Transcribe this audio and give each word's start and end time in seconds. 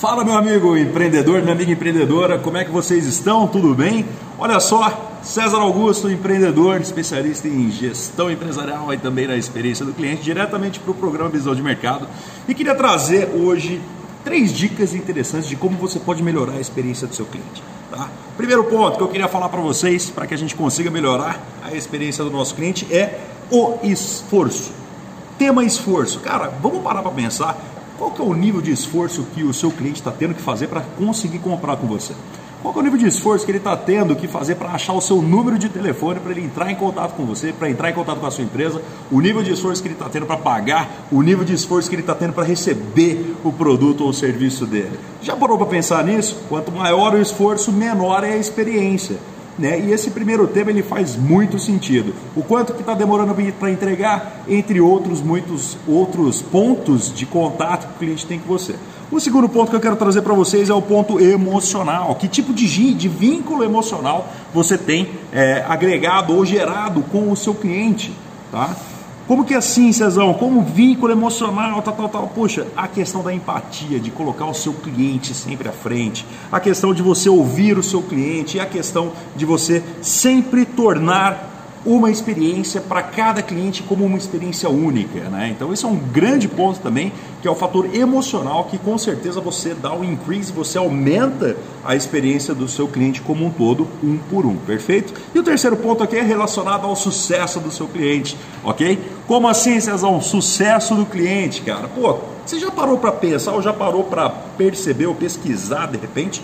Fala 0.00 0.24
meu 0.24 0.34
amigo 0.34 0.78
empreendedor, 0.78 1.42
minha 1.42 1.52
amiga 1.52 1.70
empreendedora, 1.70 2.38
como 2.38 2.56
é 2.56 2.64
que 2.64 2.70
vocês 2.70 3.04
estão? 3.04 3.46
Tudo 3.46 3.74
bem? 3.74 4.06
Olha 4.38 4.58
só, 4.58 5.18
César 5.22 5.58
Augusto, 5.58 6.10
empreendedor, 6.10 6.80
especialista 6.80 7.46
em 7.46 7.70
gestão 7.70 8.30
empresarial 8.30 8.94
e 8.94 8.96
também 8.96 9.26
na 9.26 9.36
experiência 9.36 9.84
do 9.84 9.92
cliente, 9.92 10.22
diretamente 10.22 10.80
para 10.80 10.90
o 10.90 10.94
programa 10.94 11.28
Visão 11.28 11.54
de 11.54 11.60
Mercado. 11.60 12.08
E 12.48 12.54
queria 12.54 12.74
trazer 12.74 13.28
hoje 13.34 13.78
três 14.24 14.54
dicas 14.54 14.94
interessantes 14.94 15.46
de 15.46 15.54
como 15.54 15.76
você 15.76 15.98
pode 15.98 16.22
melhorar 16.22 16.54
a 16.54 16.60
experiência 16.60 17.06
do 17.06 17.14
seu 17.14 17.26
cliente. 17.26 17.62
Tá? 17.90 18.08
Primeiro 18.38 18.64
ponto 18.64 18.96
que 18.96 19.02
eu 19.02 19.08
queria 19.08 19.28
falar 19.28 19.50
para 19.50 19.60
vocês, 19.60 20.08
para 20.08 20.26
que 20.26 20.32
a 20.32 20.38
gente 20.38 20.54
consiga 20.54 20.90
melhorar 20.90 21.38
a 21.62 21.74
experiência 21.74 22.24
do 22.24 22.30
nosso 22.30 22.54
cliente, 22.54 22.90
é 22.90 23.20
o 23.50 23.74
esforço. 23.82 24.72
Tema 25.36 25.62
esforço. 25.62 26.20
Cara, 26.20 26.50
vamos 26.62 26.82
parar 26.82 27.02
para 27.02 27.12
pensar 27.12 27.79
qual 28.00 28.10
que 28.10 28.22
é 28.22 28.24
o 28.24 28.32
nível 28.32 28.62
de 28.62 28.72
esforço 28.72 29.26
que 29.34 29.44
o 29.44 29.52
seu 29.52 29.70
cliente 29.70 30.00
está 30.00 30.10
tendo 30.10 30.32
que 30.32 30.40
fazer 30.40 30.68
para 30.68 30.80
conseguir 30.80 31.38
comprar 31.38 31.76
com 31.76 31.86
você? 31.86 32.14
Qual 32.62 32.74
é 32.74 32.78
o 32.78 32.82
nível 32.82 32.98
de 32.98 33.06
esforço 33.06 33.44
que 33.44 33.50
ele 33.50 33.58
está 33.58 33.76
tendo 33.76 34.16
que 34.16 34.26
fazer 34.26 34.54
para 34.54 34.70
achar 34.70 34.94
o 34.94 35.02
seu 35.02 35.20
número 35.20 35.58
de 35.58 35.68
telefone, 35.68 36.18
para 36.18 36.32
ele 36.32 36.40
entrar 36.40 36.70
em 36.70 36.74
contato 36.74 37.14
com 37.14 37.26
você, 37.26 37.52
para 37.52 37.68
entrar 37.68 37.90
em 37.90 37.92
contato 37.92 38.18
com 38.18 38.24
a 38.24 38.30
sua 38.30 38.42
empresa, 38.42 38.80
o 39.10 39.20
nível 39.20 39.42
de 39.42 39.52
esforço 39.52 39.82
que 39.82 39.88
ele 39.88 39.96
está 39.96 40.08
tendo 40.08 40.24
para 40.24 40.38
pagar, 40.38 40.88
o 41.12 41.20
nível 41.20 41.44
de 41.44 41.52
esforço 41.52 41.90
que 41.90 41.94
ele 41.94 42.02
está 42.02 42.14
tendo 42.14 42.32
para 42.32 42.44
receber 42.44 43.36
o 43.44 43.52
produto 43.52 44.02
ou 44.02 44.08
o 44.08 44.14
serviço 44.14 44.64
dele? 44.64 44.98
Já 45.20 45.36
parou 45.36 45.58
para 45.58 45.66
pensar 45.66 46.02
nisso? 46.02 46.42
Quanto 46.48 46.72
maior 46.72 47.12
o 47.12 47.20
esforço, 47.20 47.70
menor 47.70 48.24
é 48.24 48.32
a 48.32 48.38
experiência. 48.38 49.18
Né? 49.58 49.80
E 49.80 49.92
esse 49.92 50.10
primeiro 50.10 50.46
tema 50.46 50.70
ele 50.70 50.82
faz 50.82 51.16
muito 51.16 51.58
sentido. 51.58 52.14
O 52.34 52.42
quanto 52.42 52.72
que 52.72 52.80
está 52.80 52.94
demorando 52.94 53.34
para 53.58 53.70
entregar, 53.70 54.44
entre 54.48 54.80
outros 54.80 55.20
muitos 55.20 55.76
outros 55.86 56.40
pontos 56.40 57.12
de 57.12 57.26
contato 57.26 57.88
que 57.88 57.94
o 57.94 57.98
cliente 57.98 58.26
tem 58.26 58.38
com 58.38 58.46
você. 58.46 58.74
O 59.10 59.18
segundo 59.18 59.48
ponto 59.48 59.70
que 59.70 59.76
eu 59.76 59.80
quero 59.80 59.96
trazer 59.96 60.22
para 60.22 60.34
vocês 60.34 60.70
é 60.70 60.74
o 60.74 60.80
ponto 60.80 61.18
emocional. 61.20 62.14
Que 62.14 62.28
tipo 62.28 62.54
de, 62.54 62.94
de 62.94 63.08
vínculo 63.08 63.64
emocional 63.64 64.28
você 64.54 64.78
tem 64.78 65.10
é, 65.32 65.64
agregado 65.68 66.34
ou 66.34 66.44
gerado 66.44 67.02
com 67.02 67.30
o 67.30 67.36
seu 67.36 67.54
cliente? 67.54 68.12
Tá? 68.52 68.76
Como 69.30 69.44
que 69.44 69.54
é 69.54 69.58
assim, 69.58 69.92
Cezão? 69.92 70.34
Como 70.34 70.60
vínculo 70.60 71.12
emocional, 71.12 71.80
tal, 71.82 71.94
tal, 71.94 72.08
tal. 72.08 72.32
Poxa, 72.34 72.66
a 72.76 72.88
questão 72.88 73.22
da 73.22 73.32
empatia, 73.32 74.00
de 74.00 74.10
colocar 74.10 74.44
o 74.46 74.52
seu 74.52 74.72
cliente 74.72 75.34
sempre 75.34 75.68
à 75.68 75.72
frente, 75.72 76.26
a 76.50 76.58
questão 76.58 76.92
de 76.92 77.00
você 77.00 77.28
ouvir 77.28 77.78
o 77.78 77.82
seu 77.82 78.02
cliente, 78.02 78.56
e 78.56 78.60
a 78.60 78.66
questão 78.66 79.12
de 79.36 79.44
você 79.44 79.84
sempre 80.02 80.64
tornar 80.64 81.78
uma 81.86 82.10
experiência 82.10 82.80
para 82.80 83.04
cada 83.04 83.40
cliente 83.40 83.84
como 83.84 84.04
uma 84.04 84.18
experiência 84.18 84.68
única. 84.68 85.20
Né? 85.28 85.50
Então, 85.54 85.72
esse 85.72 85.84
é 85.84 85.88
um 85.88 85.96
grande 85.96 86.48
ponto 86.48 86.80
também, 86.80 87.12
que 87.40 87.48
é 87.48 87.50
o 87.50 87.54
fator 87.54 87.94
emocional, 87.94 88.64
que 88.64 88.78
com 88.78 88.96
certeza 88.98 89.40
você 89.40 89.74
dá 89.74 89.92
um 89.92 90.04
increase, 90.04 90.52
você 90.52 90.78
aumenta 90.78 91.56
a 91.84 91.96
experiência 91.96 92.54
do 92.54 92.68
seu 92.68 92.86
cliente 92.86 93.20
como 93.22 93.46
um 93.46 93.50
todo, 93.50 93.88
um 94.02 94.16
por 94.16 94.44
um, 94.44 94.56
perfeito? 94.56 95.14
E 95.34 95.38
o 95.38 95.42
terceiro 95.42 95.76
ponto 95.76 96.02
aqui 96.02 96.16
é 96.16 96.22
relacionado 96.22 96.86
ao 96.86 96.94
sucesso 96.94 97.60
do 97.60 97.70
seu 97.70 97.88
cliente, 97.88 98.36
ok? 98.62 98.98
Como 99.26 99.48
assim? 99.48 99.78
Um 99.80 100.20
sucesso 100.20 100.94
do 100.94 101.06
cliente, 101.06 101.62
cara? 101.62 101.88
Pô, 101.88 102.18
você 102.44 102.58
já 102.58 102.70
parou 102.70 102.98
para 102.98 103.12
pensar 103.12 103.52
ou 103.52 103.62
já 103.62 103.72
parou 103.72 104.04
para 104.04 104.28
perceber 104.28 105.06
ou 105.06 105.14
pesquisar 105.14 105.86
de 105.86 105.96
repente? 105.96 106.42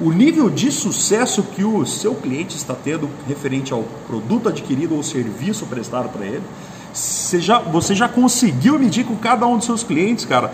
o 0.00 0.12
nível 0.12 0.50
de 0.50 0.70
sucesso 0.70 1.42
que 1.42 1.64
o 1.64 1.86
seu 1.86 2.14
cliente 2.14 2.54
está 2.56 2.74
tendo 2.74 3.08
referente 3.26 3.72
ao 3.72 3.82
produto 4.06 4.48
adquirido 4.48 4.94
ou 4.94 5.02
serviço 5.02 5.64
prestado 5.66 6.10
para 6.10 6.26
ele. 6.26 6.42
Você 6.96 7.40
já, 7.40 7.58
você 7.58 7.94
já 7.94 8.08
conseguiu 8.08 8.78
medir 8.78 9.04
com 9.04 9.14
cada 9.16 9.46
um 9.46 9.58
dos 9.58 9.66
seus 9.66 9.84
clientes, 9.84 10.24
cara, 10.24 10.50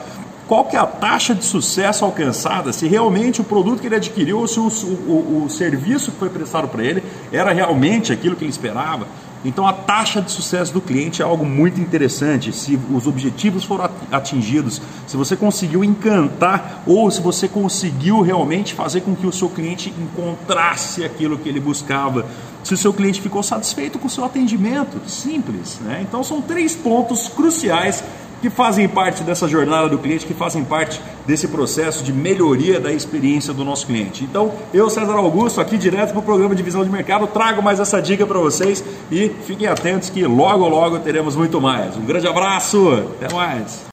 qual 0.49 0.65
que 0.65 0.77
é 0.77 0.79
a 0.79 0.87
taxa 0.87 1.37
de 1.37 1.45
sucesso 1.45 2.05
alcançada, 2.05 2.73
se 2.73 2.89
realmente 2.89 3.41
o 3.41 3.45
produto 3.45 3.81
que 3.81 3.87
ele 3.87 3.95
adquiriu 3.95 4.41
ou 4.41 4.49
se 4.49 4.59
o, 4.59 4.67
o, 4.67 5.45
o 5.45 5.49
serviço 5.49 6.11
que 6.11 6.19
foi 6.19 6.29
prestado 6.29 6.67
para 6.67 6.83
ele 6.83 7.03
era 7.31 7.53
realmente 7.53 8.13
aquilo 8.13 8.35
que 8.35 8.43
ele 8.43 8.51
esperava. 8.51 9.07
Então 9.45 9.67
a 9.67 9.73
taxa 9.73 10.21
de 10.23 10.31
sucesso 10.31 10.73
do 10.73 10.81
cliente 10.81 11.21
é 11.21 11.25
algo 11.25 11.45
muito 11.45 11.81
interessante. 11.81 12.53
Se 12.53 12.79
os 12.93 13.07
objetivos 13.07 13.65
foram 13.65 13.91
atingidos, 14.11 14.81
se 15.07 15.17
você 15.17 15.37
conseguiu 15.37 15.83
encantar 15.83 16.83
ou 16.87 17.11
se 17.11 17.21
você 17.21 17.49
conseguiu 17.49 18.21
realmente 18.21 18.75
fazer 18.75 19.01
com 19.01 19.15
que 19.15 19.27
o 19.27 19.33
seu 19.33 19.49
cliente 19.49 19.93
encontrasse 19.99 21.05
aquilo 21.05 21.39
que 21.39 21.49
ele 21.49 21.61
buscava, 21.61 22.27
se 22.63 22.75
o 22.75 22.77
seu 22.77 22.93
cliente 22.93 23.21
ficou 23.21 23.43
satisfeito 23.43 23.99
com 23.99 24.07
o 24.07 24.11
seu 24.11 24.25
atendimento, 24.25 25.01
simples. 25.09 25.81
Né? 25.81 26.05
Então 26.09 26.23
são 26.23 26.41
três 26.41 26.77
pontos 26.77 27.29
cruciais 27.29 28.05
que 28.43 28.51
fazem 28.51 28.89
parte 28.89 29.23
dessa 29.23 29.47
jornada 29.47 29.89
do 29.89 29.97
cliente, 29.97 30.27
que 30.27 30.35
fazem 30.35 30.65
parte 30.65 31.01
desse 31.25 31.47
processo 31.47 32.03
de 32.03 32.13
melhoria 32.13 32.81
da 32.81 32.93
experiência 32.93 33.55
do 33.55 33.65
nosso 33.65 33.87
cliente. 33.87 34.25
Então, 34.25 34.53
eu, 34.75 34.91
César 34.91 35.15
Augusto, 35.15 35.61
aqui 35.61 35.79
direto 35.79 36.11
para 36.11 36.19
o 36.19 36.23
programa 36.23 36.55
de 36.55 36.63
visão 36.63 36.85
de 36.85 36.91
mercado, 36.91 37.29
trago 37.29 37.63
mais 37.63 37.79
essa 37.79 38.03
dica 38.03 38.27
para 38.27 38.41
vocês 38.41 38.85
e 39.11 39.29
fiquem 39.47 39.69
atentos 39.69 40.11
que 40.11 40.27
logo, 40.27 40.69
logo 40.69 40.99
teremos 40.99 41.37
muito 41.37 41.61
mais. 41.61 41.97
Um 41.97 42.05
grande 42.05 42.27
abraço, 42.27 42.93
até 43.21 43.33
mais! 43.33 43.92